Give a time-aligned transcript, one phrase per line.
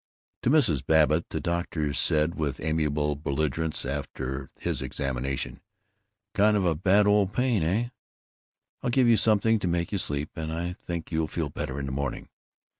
[0.41, 0.83] To Mrs.
[0.83, 5.61] Babbitt the doctor said with amiable belligerence, after his examination,
[6.33, 7.89] "Kind of a bad old pain, eh?
[8.81, 11.85] I'll give you something to make you sleep, and I think you'll feel better in
[11.85, 12.29] the morning.